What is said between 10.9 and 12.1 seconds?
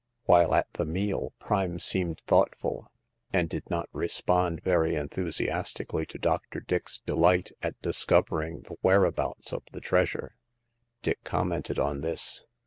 Dick commented on